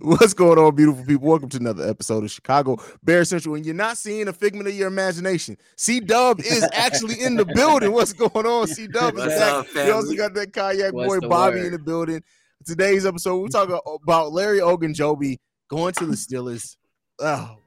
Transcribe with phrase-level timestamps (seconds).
[0.00, 1.28] What's going on, beautiful people?
[1.28, 3.56] Welcome to another episode of Chicago Bear Central.
[3.56, 5.58] And you're not seeing a figment of your imagination.
[5.76, 7.92] C Dub is actually in the building.
[7.92, 8.68] What's going on?
[8.68, 9.66] C Dub is back.
[9.74, 11.66] You also got that kayak What's boy Bobby word?
[11.66, 12.22] in the building.
[12.64, 15.36] Today's episode, we're talking about Larry Ogunjobi
[15.68, 16.76] going to the Steelers.
[17.18, 17.58] Oh,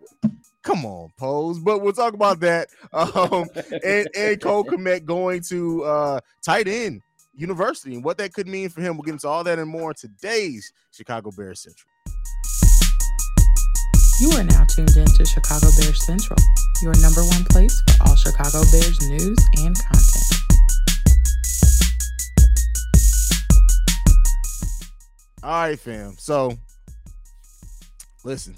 [0.64, 1.60] come on, Poles.
[1.60, 2.70] But we'll talk about that.
[2.92, 3.46] Um,
[3.84, 7.02] and, and Cole Kmet going to uh, tight end
[7.36, 8.96] University and what that could mean for him.
[8.96, 11.90] We'll get into all that and more in today's Chicago Bears Central.
[14.20, 16.38] You are now tuned in to Chicago Bears Central,
[16.82, 20.26] your number one place for all Chicago Bears news and content.
[25.44, 26.16] All right, fam.
[26.18, 26.58] So,
[28.24, 28.56] listen,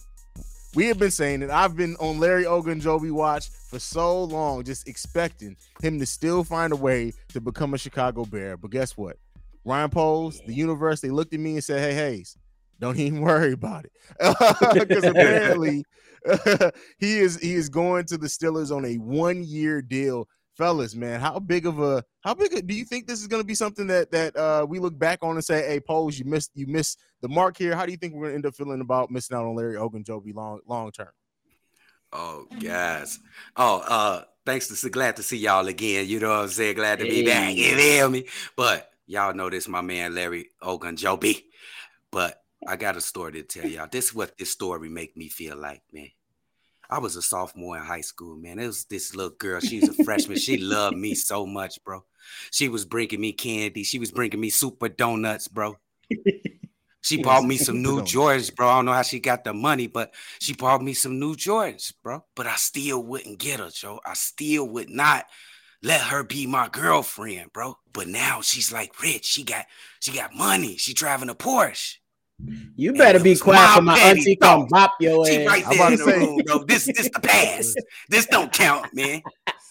[0.76, 4.88] we have been saying that I've been on Larry Ogunjobi watch for so long, just
[4.88, 8.58] expecting him to still find a way to become a Chicago Bear.
[8.58, 9.18] But guess what?
[9.66, 12.38] Ryan Poles, the universe, they looked at me and said, Hey, Haize,
[12.80, 13.92] don't even worry about it.
[14.88, 15.84] Because apparently
[17.00, 20.28] he is he is going to the Steelers on a one-year deal.
[20.56, 23.42] Fellas, man, how big of a how big a, do you think this is going
[23.42, 26.26] to be something that that uh, we look back on and say, "Hey, Poles, you
[26.26, 28.56] missed you missed the mark here." How do you think we're going to end up
[28.56, 31.10] feeling about missing out on Larry Ogunjobi long long term?
[32.14, 33.20] Oh, guys.
[33.56, 36.08] Oh, uh, thanks to glad to see y'all again.
[36.08, 36.76] You know what I'm saying?
[36.76, 37.56] Glad to be back.
[37.56, 38.28] You feel me?
[38.56, 41.44] But y'all know this, my man Larry Ogunjobi.
[42.12, 43.88] But I got a story to tell y'all.
[43.92, 46.10] This is what this story make me feel like, man.
[46.90, 48.60] I was a sophomore in high school, man.
[48.60, 49.60] It was this little girl.
[49.60, 50.38] She's a freshman.
[50.38, 52.06] She loved me so much, bro.
[52.52, 53.84] She was bringing me candy.
[53.84, 55.78] She was bringing me super donuts, bro.
[57.08, 58.68] She bought me some new Jordans, bro.
[58.68, 61.94] I don't know how she got the money, but she bought me some new Jordans,
[62.04, 62.26] bro.
[62.36, 64.02] But I still wouldn't get her, Joe.
[64.06, 65.26] I still would not
[65.82, 67.78] let her be my girlfriend, bro.
[67.94, 69.24] But now she's like rich.
[69.24, 69.66] She got
[70.02, 70.76] she got money.
[70.76, 71.96] She driving a Porsche.
[72.76, 75.48] You better be quiet for my auntie come bop your she ass.
[75.48, 76.20] right there in the say.
[76.20, 76.64] room, bro.
[76.66, 77.80] This this the past.
[78.10, 79.22] This don't count, man.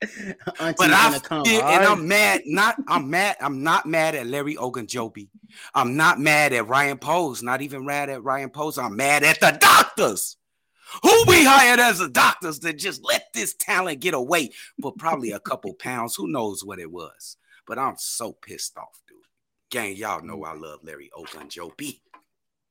[0.00, 1.88] but I come, and right?
[1.88, 2.42] I'm mad.
[2.44, 3.36] Not I'm mad.
[3.40, 5.28] I'm not mad at Larry Ogunjobi.
[5.74, 7.42] I'm not mad at Ryan Poles.
[7.42, 8.78] Not even mad at Ryan Poles.
[8.78, 10.36] I'm mad at the doctors.
[11.02, 15.32] Who we hired as the doctors to just let this talent get away for probably
[15.32, 16.16] a couple pounds?
[16.16, 17.36] Who knows what it was?
[17.66, 19.18] But I'm so pissed off, dude.
[19.70, 22.00] Gang, y'all know I love Larry Ogunjobi.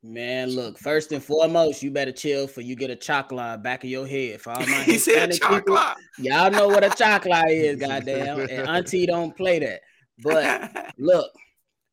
[0.04, 3.90] Man, look, first and foremost, you better chill for you get a chocolate back of
[3.90, 4.40] your head.
[4.42, 5.78] For all my he said people,
[6.18, 8.42] y'all know what a chocolate is, goddamn.
[8.42, 9.82] And Auntie don't play that.
[10.20, 11.32] But look,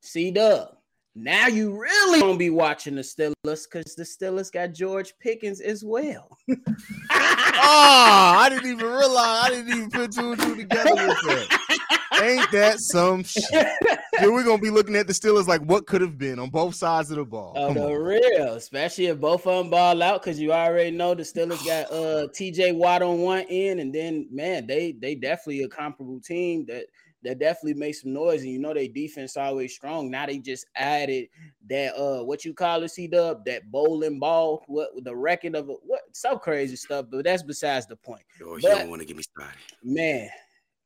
[0.00, 0.73] C Dub,
[1.14, 3.34] now you really gonna be watching the Steelers
[3.70, 6.36] because the Steelers got George Pickens as well.
[6.50, 6.56] oh,
[7.10, 9.44] I didn't even realize.
[9.44, 11.58] I didn't even put two and two together with that.
[12.22, 13.44] Ain't that some shit?
[14.18, 16.74] Here we're gonna be looking at the Steelers like what could have been on both
[16.74, 17.52] sides of the ball.
[17.56, 21.22] Oh, the real, especially if both of them ball out, because you already know the
[21.22, 25.68] Steelers got uh TJ Watt on one end, and then man, they they definitely a
[25.68, 26.86] comparable team that
[27.24, 28.42] that definitely makes some noise.
[28.42, 30.10] And you know they defense always strong.
[30.10, 31.28] Now they just added
[31.68, 35.68] that uh what you call it, C dub, that bowling ball, what the record of
[35.68, 38.22] it, what some crazy stuff, but that's besides the point.
[38.42, 39.58] Oh, you don't want to get me started.
[39.82, 40.28] Man,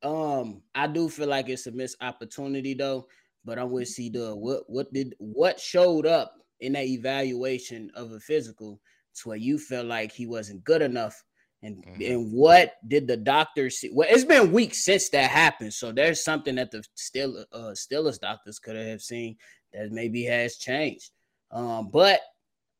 [0.03, 3.07] um, I do feel like it's a missed opportunity though.
[3.45, 4.37] But I'm with C Dub.
[4.37, 8.81] What what did what showed up in that evaluation of a physical
[9.15, 11.23] to where you felt like he wasn't good enough?
[11.61, 12.01] And mm-hmm.
[12.01, 13.89] and what did the doctor see?
[13.93, 15.73] Well, it's been weeks since that happened.
[15.73, 19.35] So there's something that the still uh Steelers doctors could have seen
[19.73, 21.11] that maybe has changed.
[21.51, 22.21] Um, but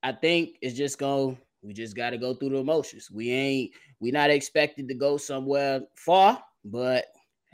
[0.02, 3.10] I think it's just going we just got to go through the emotions.
[3.12, 7.06] We ain't we not expected to go somewhere far but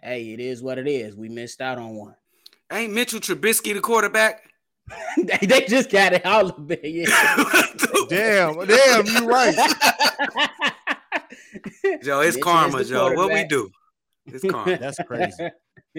[0.02, 1.16] hey, it is what it is.
[1.16, 2.16] We missed out on one.
[2.72, 4.50] Ain't Mitchell Trubisky the quarterback?
[5.18, 6.82] they, they just got it all of it.
[6.84, 7.06] Yeah.
[8.10, 9.56] damn, damn, you right.
[12.04, 13.14] Joe, it's karma, Joe.
[13.14, 13.70] What we do?
[14.26, 14.78] It's karma.
[14.78, 15.50] That's crazy.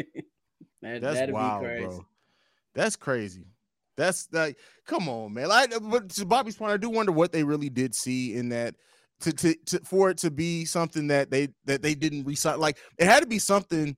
[0.83, 2.07] that, That's wild, bro.
[2.75, 3.47] That's crazy.
[3.97, 5.49] That's like, come on, man.
[5.49, 8.75] Like, but to Bobby's point, I do wonder what they really did see in that
[9.21, 12.61] to, to, to for it to be something that they that they didn't resign.
[12.61, 13.97] Like it had to be something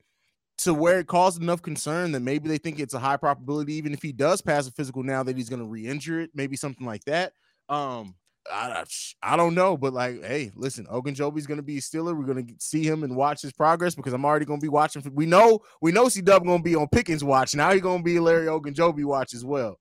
[0.58, 3.92] to where it caused enough concern that maybe they think it's a high probability, even
[3.92, 6.86] if he does pass a physical now, that he's going to re-injure it, maybe something
[6.86, 7.32] like that.
[7.68, 8.14] Um,
[8.50, 8.84] I,
[9.22, 12.16] I don't know, but like, hey, listen, Ogunjobi's going to be a Steeler.
[12.16, 14.68] We're going to see him and watch his progress because I'm already going to be
[14.68, 15.02] watching.
[15.02, 17.54] For, we know, we know, C Dub going to be on Pickens watch.
[17.54, 19.78] Now he's going to be Larry Ogunjobi watch as well.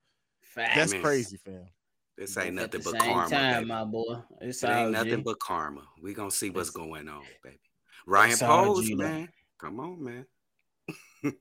[0.56, 1.68] That's crazy, fam.
[2.18, 3.30] This ain't nothing but karma.
[3.30, 3.66] Time, baby.
[3.68, 4.16] my boy.
[4.42, 5.84] It's it ain't nothing but karma.
[6.02, 7.60] We gonna see what's it's, going on, baby.
[8.08, 9.30] Ryan Poles, man.
[9.60, 10.26] Come on, man.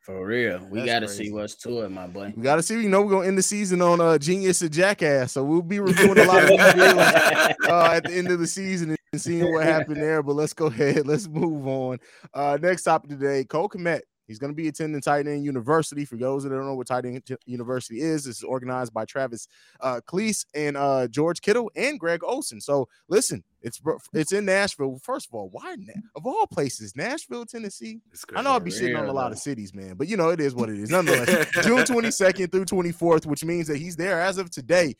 [0.00, 2.32] For real, we got to see what's to it, my boy.
[2.34, 2.74] We got to see.
[2.80, 5.78] You know, we're gonna end the season on uh, Genius and Jackass, so we'll be
[5.78, 9.64] reviewing a lot of videos uh, at the end of the season and seeing what
[9.64, 10.22] happened there.
[10.22, 11.06] But let's go ahead.
[11.06, 11.98] Let's move on.
[12.32, 14.00] Uh, next topic today: Cole Kmet
[14.30, 16.04] He's going to be attending Tight End University.
[16.04, 19.48] For those that don't know what Tight End University is, this is organized by Travis
[19.80, 22.60] uh, Kelce and uh, George Kittle and Greg Olsen.
[22.60, 23.80] So listen, it's
[24.12, 25.00] it's in Nashville.
[25.02, 25.74] First of all, why
[26.14, 28.02] of all places, Nashville, Tennessee?
[28.36, 30.38] I know I'll be shitting on a lot of cities, man, but you know it
[30.38, 30.90] is what it is.
[30.90, 34.94] Nonetheless, June 22nd through 24th, which means that he's there as of today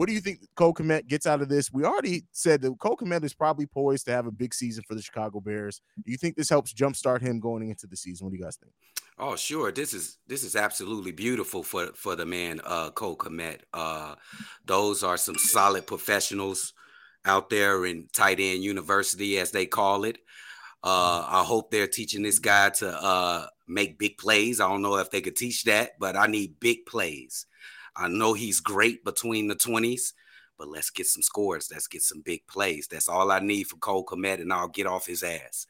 [0.00, 1.70] what do you think Cole Kmet gets out of this?
[1.70, 4.94] We already said that Cole Kmet is probably poised to have a big season for
[4.94, 5.82] the Chicago Bears.
[6.02, 8.24] Do you think this helps jumpstart him going into the season?
[8.24, 8.72] What do you guys think?
[9.18, 9.70] Oh, sure.
[9.70, 13.58] This is this is absolutely beautiful for for the man uh Cole Kmet.
[13.74, 14.14] Uh
[14.64, 16.72] those are some solid professionals
[17.26, 20.16] out there in tight end university as they call it.
[20.82, 24.62] Uh I hope they're teaching this guy to uh make big plays.
[24.62, 27.44] I don't know if they could teach that, but I need big plays.
[27.96, 30.12] I know he's great between the 20s,
[30.58, 31.70] but let's get some scores.
[31.70, 32.86] Let's get some big plays.
[32.86, 35.66] That's all I need for Cole Kmet, and I'll get off his ass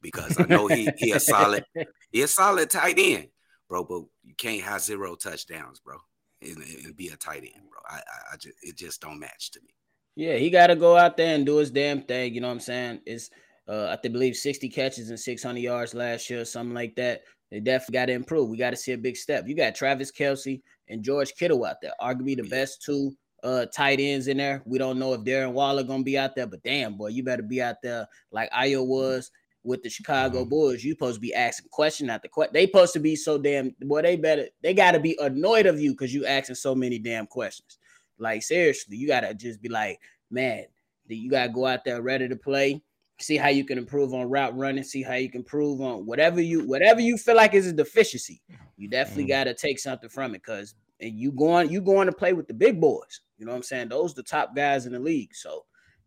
[0.00, 1.64] because I know he he a solid
[2.12, 3.28] he a solid tight end,
[3.68, 3.84] bro.
[3.84, 5.96] But you can't have zero touchdowns, bro,
[6.42, 7.80] and, and be a tight end, bro.
[7.88, 9.74] I, I, I just it just don't match to me.
[10.14, 12.34] Yeah, he got to go out there and do his damn thing.
[12.34, 13.00] You know what I'm saying?
[13.06, 13.30] It's
[13.68, 17.22] uh, I believe 60 catches and 600 yards last year, something like that.
[17.50, 18.48] They definitely got to improve.
[18.48, 19.44] We got to see a big step.
[19.46, 23.14] You got Travis Kelce and George Kittle out there, arguably the best two
[23.44, 24.62] uh tight ends in there.
[24.66, 27.42] We don't know if Darren Waller gonna be out there, but damn boy, you better
[27.42, 29.30] be out there like Ayo was
[29.62, 30.48] with the Chicago mm-hmm.
[30.48, 30.82] Bulls.
[30.82, 32.52] You supposed to be asking question after question.
[32.54, 34.02] They supposed to be so damn boy.
[34.02, 37.78] They better they gotta be annoyed of you because you asking so many damn questions.
[38.18, 40.00] Like seriously, you gotta just be like,
[40.30, 40.64] man,
[41.06, 42.82] you gotta go out there ready to play
[43.20, 46.40] see how you can improve on route running, see how you can improve on whatever
[46.40, 48.40] you whatever you feel like is a deficiency.
[48.76, 49.28] You definitely mm.
[49.28, 52.46] got to take something from it because and you going you going to play with
[52.46, 53.20] the big boys.
[53.38, 53.88] You know what I'm saying?
[53.88, 55.34] Those the top guys in the league.
[55.34, 55.64] So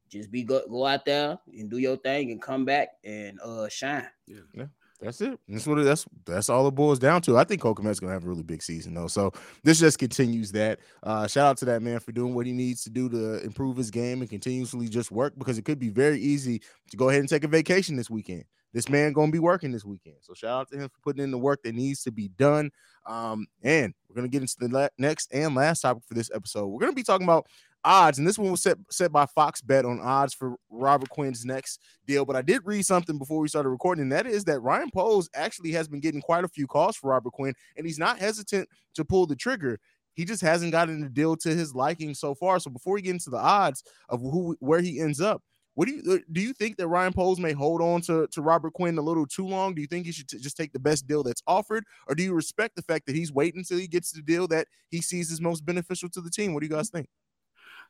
[0.10, 3.70] just be go, go out there and do your thing and come back and uh
[3.70, 4.08] shine.
[4.28, 4.40] Yeah.
[4.54, 4.66] yeah.
[5.02, 5.40] That's it.
[5.48, 7.36] That's what it, that's that's all it boils down to.
[7.38, 9.08] I think Cole Kmet's gonna have a really big season though.
[9.08, 9.32] So
[9.64, 10.80] this just continues that.
[11.02, 13.78] Uh, shout out to that man for doing what he needs to do to improve
[13.78, 16.62] his game and continuously just work because it could be very easy
[16.92, 18.44] to go ahead and take a vacation this weekend.
[18.74, 20.18] This man gonna be working this weekend.
[20.22, 22.70] So shout out to him for putting in the work that needs to be done.
[23.08, 26.68] Um, and we're gonna get into the la- next and last topic for this episode.
[26.68, 27.48] We're gonna be talking about
[27.84, 31.46] odds, and this one was set set by Fox Bet on odds for Robert Quinn's
[31.46, 32.26] next deal.
[32.26, 35.30] But I did read something before we started recording, and that is that Ryan Poles
[35.34, 38.68] actually has been getting quite a few calls for Robert Quinn, and he's not hesitant
[38.96, 39.80] to pull the trigger.
[40.14, 42.60] He just hasn't gotten a deal to his liking so far.
[42.60, 45.42] So before we get into the odds of who where he ends up,
[45.74, 46.42] what do you uh, do?
[46.42, 49.48] You think that Ryan Poles may hold on to, to Robert Quinn a little too
[49.48, 49.74] long?
[49.74, 52.24] Do you think he should t- just take the best deal that's offered, or do
[52.24, 55.32] you respect the fact that he's waiting until he gets the deal that he sees
[55.32, 56.54] as most beneficial to the team?
[56.54, 57.08] What do you guys think?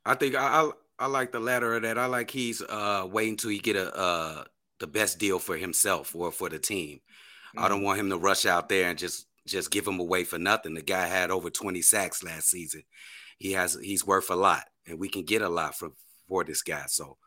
[0.05, 1.97] I think I, I, I like the latter of that.
[1.97, 4.43] I like he's uh waiting till he get a uh
[4.79, 6.97] the best deal for himself or for the team.
[6.97, 7.59] Mm-hmm.
[7.59, 7.85] I don't mm-hmm.
[7.85, 10.73] want him to rush out there and just just give him away for nothing.
[10.73, 12.83] The guy had over 20 sacks last season.
[13.37, 15.93] He has he's worth a lot and we can get a lot from
[16.27, 16.85] for this guy.
[16.87, 17.17] So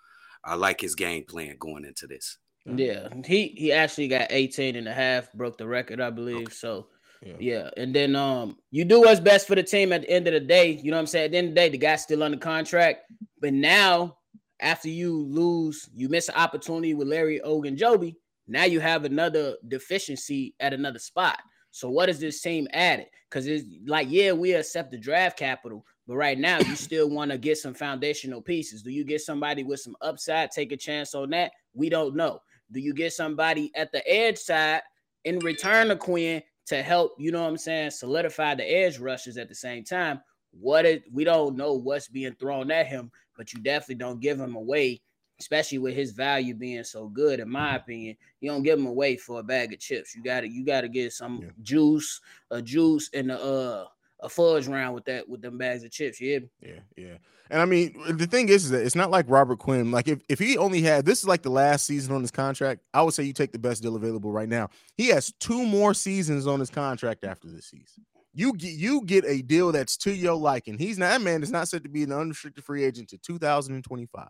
[0.45, 2.39] I like his game plan going into this.
[2.67, 6.47] Yeah, he he actually got 18 and a half, broke the record, I believe.
[6.47, 6.55] Okay.
[6.55, 6.87] So
[7.23, 7.35] yeah.
[7.39, 7.71] yeah.
[7.77, 10.41] And then um you do what's best for the team at the end of the
[10.41, 10.73] day.
[10.73, 11.27] You know what I'm saying?
[11.27, 13.01] At the end of the day, the guy's still under contract.
[13.41, 14.19] But now,
[14.61, 18.17] after you lose, you miss an opportunity with Larry Ogunjobi.
[18.47, 21.39] Now you have another deficiency at another spot.
[21.71, 23.07] So what is this team added?
[23.29, 27.31] Because it's like, yeah, we accept the draft capital, but right now you still want
[27.31, 28.83] to get some foundational pieces.
[28.83, 31.53] Do you get somebody with some upside, take a chance on that?
[31.75, 32.41] We don't know.
[32.71, 34.83] Do you get somebody at the edge side
[35.25, 39.37] in return to Quinn to help, you know what I'm saying, solidify the edge rushes
[39.37, 40.21] at the same time.
[40.53, 44.39] What it we don't know what's being thrown at him, but you definitely don't give
[44.39, 45.01] him away,
[45.41, 48.17] especially with his value being so good, in my opinion.
[48.41, 50.15] You don't give him away for a bag of chips.
[50.15, 51.49] You gotta you gotta get some yeah.
[51.63, 53.85] juice, a juice and a uh
[54.25, 56.21] a fudge round with that with them bags of chips.
[56.21, 56.39] Yeah.
[56.61, 57.17] Yeah, yeah.
[57.51, 59.91] And I mean, uh, the thing is, is that it's not like Robert Quinn.
[59.91, 62.81] Like if, if he only had this is like the last season on his contract,
[62.95, 64.71] I would say you take the best deal available right now.
[64.97, 68.07] He has two more seasons on his contract after this season.
[68.33, 70.79] You get you get a deal that's to your liking.
[70.79, 74.27] He's not that man is not set to be an unrestricted free agent to 2025.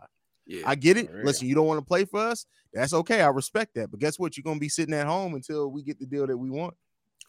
[0.47, 1.11] Yeah, I get it.
[1.25, 2.45] Listen, you don't want to play for us.
[2.75, 3.23] That's okay.
[3.23, 3.91] I respect that.
[3.91, 4.37] But guess what?
[4.37, 6.75] You're gonna be sitting at home until we get the deal that we want.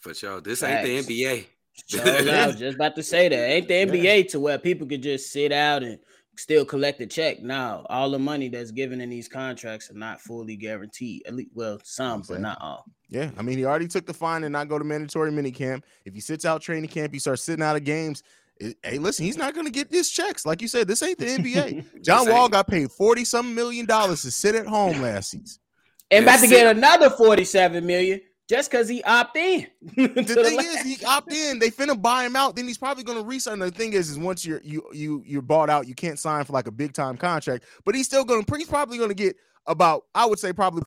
[0.01, 0.41] For sure.
[0.41, 1.45] This ain't the NBA.
[1.93, 3.49] I was just about to say that.
[3.49, 5.99] Ain't the NBA to where people could just sit out and
[6.37, 7.41] still collect a check.
[7.41, 11.23] Now, all the money that's given in these contracts are not fully guaranteed.
[11.25, 12.35] At least, well, some, exactly.
[12.35, 12.85] but not all.
[13.09, 15.83] Yeah, I mean, he already took the fine and not go to mandatory minicamp.
[16.05, 18.23] If he sits out training camp, he starts sitting out of games.
[18.59, 20.45] Hey, listen, he's not going to get these checks.
[20.45, 22.01] Like you said, this ain't the NBA.
[22.03, 25.61] John Wall got paid 40 something million dollars to sit at home last season.
[26.09, 29.67] And about to get another 47 million just because he opt in.
[29.95, 31.59] the thing is, he opt in.
[31.59, 32.55] They finna buy him out.
[32.55, 33.59] Then he's probably gonna resign.
[33.59, 36.53] The thing is, is once you're you you you're bought out, you can't sign for
[36.53, 37.65] like a big time contract.
[37.85, 38.43] But he's still gonna.
[38.57, 39.35] He's probably gonna get
[39.65, 40.03] about.
[40.13, 40.83] I would say probably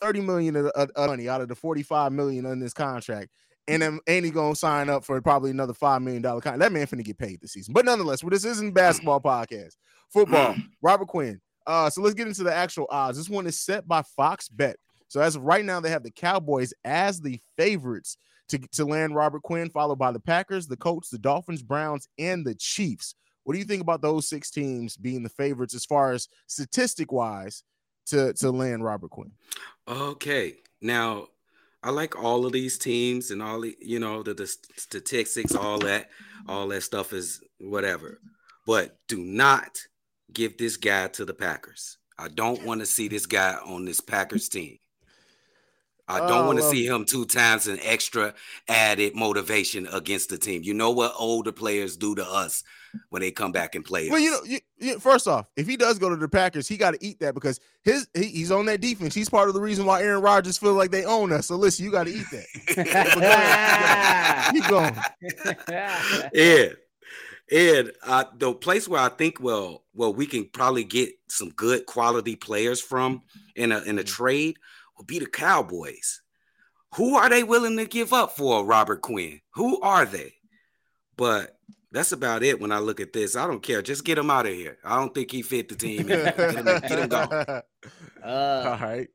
[0.00, 3.30] 30 million of, of, of money out of the 45 million in this contract.
[3.68, 6.60] And then and he gonna sign up for probably another five million dollar contract.
[6.60, 7.72] That man finna get paid this season.
[7.74, 9.76] But nonetheless, well, this isn't basketball podcast.
[10.08, 10.56] Football.
[10.82, 11.40] Robert Quinn.
[11.66, 13.18] Uh, so let's get into the actual odds.
[13.18, 14.76] This one is set by Fox Bet.
[15.10, 18.16] So as of right now, they have the Cowboys as the favorites
[18.48, 22.46] to, to land Robert Quinn, followed by the Packers, the Colts, the Dolphins, Browns, and
[22.46, 23.16] the Chiefs.
[23.42, 27.10] What do you think about those six teams being the favorites as far as statistic
[27.10, 27.64] wise
[28.06, 29.32] to, to land Robert Quinn?
[29.88, 30.54] Okay.
[30.80, 31.26] Now,
[31.82, 35.80] I like all of these teams and all the, you know, the, the statistics, all
[35.80, 36.10] that,
[36.46, 38.20] all that stuff is whatever.
[38.64, 39.76] But do not
[40.32, 41.98] give this guy to the Packers.
[42.16, 44.78] I don't want to see this guy on this Packers team.
[46.10, 48.34] I don't oh, want to well, see him two times an extra
[48.68, 50.62] added motivation against the team.
[50.64, 52.64] You know what older players do to us
[53.10, 54.10] when they come back and play.
[54.10, 56.76] Well, you know, you, you, first off, if he does go to the Packers, he
[56.76, 59.14] got to eat that because his he, he's on that defense.
[59.14, 61.46] He's part of the reason why Aaron Rodgers feel like they own us.
[61.46, 62.46] So listen, you got to eat that.
[64.52, 64.96] Keep going.
[66.34, 66.68] yeah.
[67.52, 71.86] And uh, the place where I think well, well, we can probably get some good
[71.86, 73.22] quality players from
[73.56, 74.06] in a in a mm.
[74.06, 74.56] trade
[75.00, 76.20] will be the Cowboys.
[76.96, 79.40] Who are they willing to give up for Robert Quinn?
[79.54, 80.34] Who are they?
[81.16, 81.56] But
[81.90, 83.34] that's about it when I look at this.
[83.34, 83.80] I don't care.
[83.80, 84.76] Just get him out of here.
[84.84, 86.06] I don't think he fit the team.
[86.06, 87.62] get, him, get him gone.
[88.22, 89.08] Uh, All right.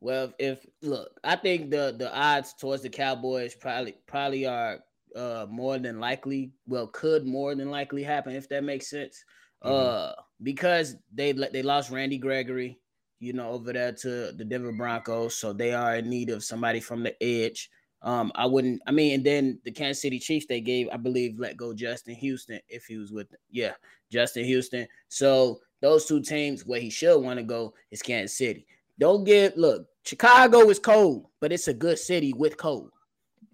[0.00, 4.80] Well, if look, I think the the odds towards the Cowboys probably probably are
[5.16, 6.52] uh more than likely.
[6.66, 9.24] Well, could more than likely happen if that makes sense.
[9.64, 9.74] Mm-hmm.
[9.74, 12.78] Uh, because they they lost Randy Gregory
[13.18, 15.36] you know, over there to the Denver Broncos.
[15.36, 17.70] So they are in need of somebody from the edge.
[18.02, 21.38] Um, I wouldn't, I mean, and then the Kansas City Chiefs, they gave, I believe,
[21.38, 23.40] let go Justin Houston if he was with, them.
[23.50, 23.72] yeah,
[24.12, 24.86] Justin Houston.
[25.08, 28.66] So those two teams where he should want to go is Kansas City.
[28.98, 32.90] Don't get, look, Chicago is cold, but it's a good city with cold.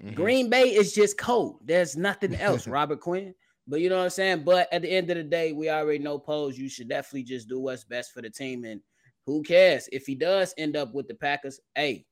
[0.03, 0.15] Mm-hmm.
[0.15, 1.61] Green Bay is just cold.
[1.65, 3.35] There's nothing else, Robert Quinn.
[3.67, 4.43] But you know what I'm saying?
[4.45, 6.59] But at the end of the day, we already know Poles.
[6.59, 8.81] You should definitely just do what's best for the team and
[9.27, 11.61] who cares if he does end up with the Packers?
[11.75, 12.07] Hey,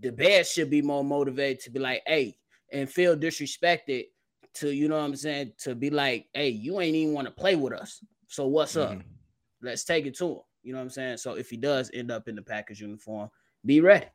[0.00, 2.36] the Bears should be more motivated to be like, hey,
[2.72, 4.06] and feel disrespected
[4.54, 7.32] to you know what I'm saying to be like, hey, you ain't even want to
[7.32, 8.02] play with us.
[8.28, 8.98] So what's mm-hmm.
[8.98, 9.04] up?
[9.62, 10.38] Let's take it to him.
[10.62, 11.18] You know what I'm saying?
[11.18, 13.30] So if he does end up in the Packers uniform,
[13.64, 14.06] be ready.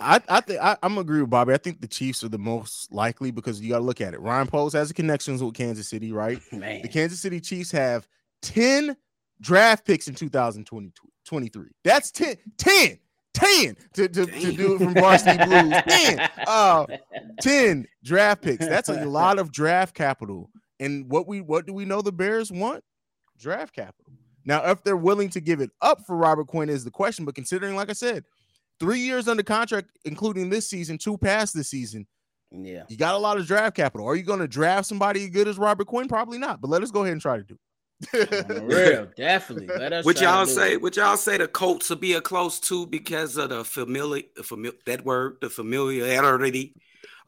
[0.00, 1.52] I, I think I, am agree with Bobby.
[1.52, 4.20] I think the Chiefs are the most likely because you got to look at it.
[4.20, 6.40] Ryan Poles has connections with Kansas City, right?
[6.52, 6.82] Man.
[6.82, 8.08] The Kansas City Chiefs have
[8.42, 8.96] 10
[9.40, 11.66] draft picks in 2023.
[11.84, 12.98] That's 10, 10,
[13.34, 15.74] 10 to, to, to do it from varsity blues.
[15.88, 16.86] 10, uh,
[17.40, 18.66] 10 draft picks.
[18.66, 20.50] That's a lot of draft capital.
[20.80, 22.84] And what we what do we know the Bears want?
[23.38, 24.12] Draft capital.
[24.44, 27.24] Now, if they're willing to give it up for Robert Quinn is the question.
[27.24, 28.24] But considering, like I said,
[28.78, 32.06] three years under contract, including this season, two past this season.
[32.52, 34.06] Yeah, you got a lot of draft capital.
[34.06, 36.08] Are you going to draft somebody as good as Robert Quinn?
[36.08, 36.60] Probably not.
[36.60, 37.58] But let us go ahead and try to do.
[38.12, 39.68] real, definitely.
[40.04, 40.76] Would y'all say?
[40.76, 44.76] Would y'all say the Colts will be a close two because of the familiar, familiar
[44.84, 46.74] that word, the familiarity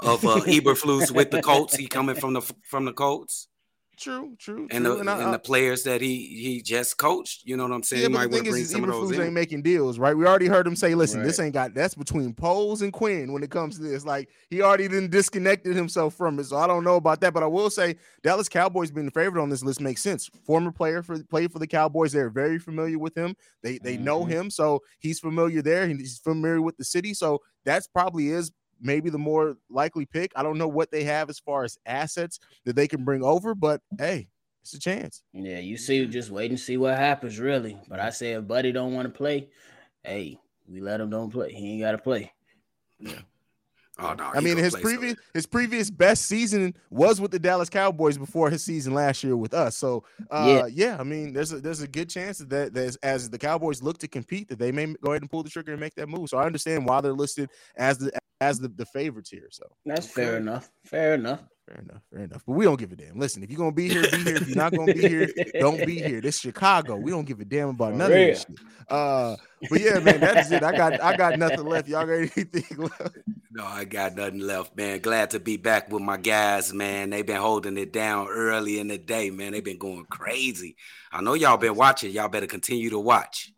[0.01, 1.75] of uh, Eberflus with the Colts?
[1.75, 3.49] He coming from the from the Colts.
[3.99, 4.95] True, true, and, true.
[4.95, 7.43] The, and, I, and the players that he he just coached.
[7.45, 8.03] You know what I'm saying?
[8.03, 10.17] Yeah, but the thing is, is Eberflus ain't making deals, right?
[10.17, 11.27] We already heard him say, "Listen, right.
[11.27, 14.63] this ain't got that's between Poles and Quinn when it comes to this." Like he
[14.63, 17.35] already then disconnected himself from it, so I don't know about that.
[17.35, 20.31] But I will say, Dallas Cowboys being the favorite on this list makes sense.
[20.47, 23.35] Former player for played for the Cowboys, they're very familiar with him.
[23.65, 24.05] They they mm-hmm.
[24.05, 25.89] know him, so he's familiar there.
[25.89, 30.33] He's familiar with the city, so that's probably is maybe the more likely pick.
[30.37, 33.55] I don't know what they have as far as assets that they can bring over,
[33.55, 34.29] but hey,
[34.63, 35.23] it's a chance.
[35.33, 37.79] Yeah, you see, just wait and see what happens, really.
[37.89, 39.49] But I say if Buddy don't want to play,
[40.03, 41.53] hey, we let him don't play.
[41.53, 42.33] He ain't got to play.
[42.99, 43.21] Yeah.
[44.01, 44.31] Oh no!
[44.33, 45.23] I mean, his previous so.
[45.35, 49.53] his previous best season was with the Dallas Cowboys before his season last year with
[49.53, 49.77] us.
[49.77, 50.67] So, uh, yeah.
[50.67, 53.99] yeah, I mean, there's a there's a good chance that, that as the Cowboys look
[53.99, 56.29] to compete, that they may go ahead and pull the trigger and make that move.
[56.29, 59.49] So I understand why they're listed as the as the, the favorites here.
[59.51, 60.71] So that's fair enough.
[60.85, 61.43] Fair enough.
[61.67, 62.03] Fair enough.
[62.11, 62.43] Fair enough.
[62.47, 63.19] But we don't give a damn.
[63.19, 64.37] Listen, if you're gonna be here, be here.
[64.37, 65.29] If you're not gonna be here,
[65.61, 66.21] don't be here.
[66.21, 66.97] This Chicago.
[66.97, 68.59] We don't give a damn about none of this shit.
[68.89, 69.37] Uh,
[69.69, 70.63] but yeah, man, that's it.
[70.63, 71.89] I got I got nothing left.
[71.89, 73.19] Y'all got anything left?
[73.51, 75.01] No, I got nothing left, man.
[75.01, 77.11] Glad to be back with my guys, man.
[77.11, 79.53] They've been holding it down early in the day, man.
[79.53, 80.77] They've been going crazy.
[81.13, 82.13] I know y'all been watching.
[82.13, 83.53] Y'all better continue to watch.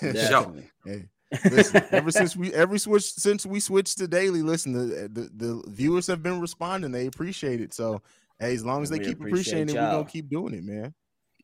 [0.00, 0.54] Show.
[0.84, 1.06] Hey,
[1.44, 5.62] listen, ever since we every switch since we switched to daily, listen, the, the, the
[5.68, 6.92] viewers have been responding.
[6.92, 7.74] They appreciate it.
[7.74, 8.02] So
[8.38, 10.94] hey, as long as they we keep appreciating it, we're gonna keep doing it, man.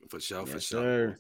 [0.09, 0.81] For sure, yes, for sure.
[0.81, 1.19] Sir.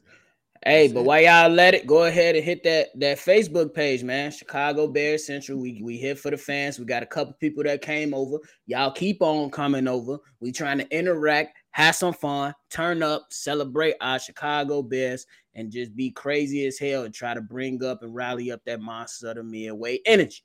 [0.64, 1.07] Hey, That's but it.
[1.07, 4.31] while y'all let it, go ahead and hit that that Facebook page, man.
[4.31, 5.59] Chicago Bears Central.
[5.59, 6.79] We we here for the fans.
[6.79, 8.38] We got a couple people that came over.
[8.67, 10.19] Y'all keep on coming over.
[10.40, 15.97] We trying to interact, have some fun, turn up, celebrate our Chicago Bears, and just
[15.97, 19.37] be crazy as hell and try to bring up and rally up that monster of
[19.37, 20.43] the midway energy.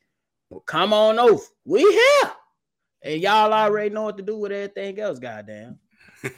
[0.50, 1.44] But come on over.
[1.66, 2.32] We here.
[3.04, 5.78] And y'all already know what to do with everything else, goddamn.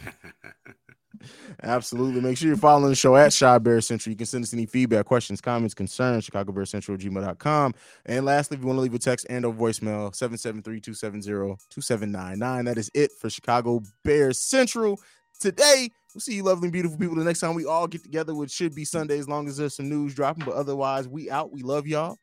[1.63, 2.21] Absolutely.
[2.21, 4.11] Make sure you're following the show at Chi Bear Central.
[4.11, 7.73] You can send us any feedback, questions, comments, concerns, Chicago Bear Central gmail.com.
[8.05, 12.65] And lastly, if you want to leave a text and or voicemail, 773-270-2799.
[12.65, 14.99] That is it for Chicago Bear Central.
[15.39, 18.51] Today, we'll see you lovely, beautiful people the next time we all get together, which
[18.51, 20.45] should be Sunday as long as there's some news dropping.
[20.45, 21.51] But otherwise, we out.
[21.51, 22.17] We love y'all.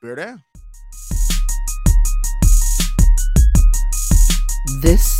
[0.00, 0.44] Bear down.
[4.82, 5.19] This